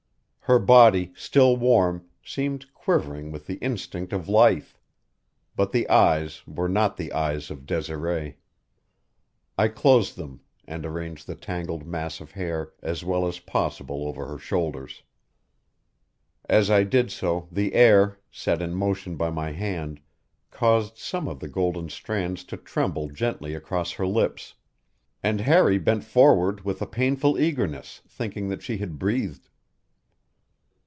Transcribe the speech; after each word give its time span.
Her 0.45 0.57
body, 0.59 1.13
still 1.15 1.55
warm, 1.55 2.09
seemed 2.21 2.73
quivering 2.73 3.31
with 3.31 3.47
the 3.47 3.55
instinct 3.59 4.11
of 4.11 4.27
life; 4.27 4.77
but 5.55 5.71
the 5.71 5.89
eyes 5.89 6.45
were 6.45 6.67
not 6.67 6.97
the 6.97 7.13
eyes 7.13 7.49
of 7.49 7.65
Desiree. 7.65 8.35
I 9.57 9.69
closed 9.69 10.17
them, 10.17 10.41
and 10.67 10.85
arranged 10.85 11.25
the 11.25 11.35
tangled 11.35 11.87
mass 11.87 12.19
of 12.19 12.31
hair 12.31 12.73
as 12.81 13.01
well 13.05 13.25
as 13.27 13.39
possible 13.39 14.05
over 14.05 14.25
her 14.27 14.37
shoulders. 14.37 15.03
As 16.49 16.69
I 16.69 16.83
did 16.83 17.11
so 17.11 17.47
the 17.49 17.73
air, 17.73 18.19
set 18.29 18.61
in 18.61 18.73
motion 18.75 19.15
by 19.15 19.29
my 19.29 19.53
hand, 19.53 20.01
caused 20.49 20.97
some 20.97 21.29
of 21.29 21.39
the 21.39 21.47
golden 21.47 21.87
strands 21.87 22.43
to 22.45 22.57
tremble 22.57 23.07
gently 23.07 23.53
across 23.55 23.93
her 23.93 24.07
lips; 24.07 24.55
and 25.23 25.39
Harry 25.39 25.77
bent 25.77 26.03
forward 26.03 26.65
with 26.65 26.81
a 26.81 26.87
painful 26.87 27.39
eagerness, 27.39 28.01
thinking 28.05 28.49
that 28.49 28.61
she 28.61 28.75
had 28.79 28.99
breathed. 28.99 29.47